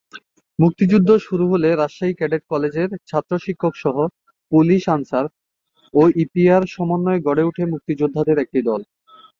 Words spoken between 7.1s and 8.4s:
গড়ে ওঠে মুক্তিযোদ্ধাদের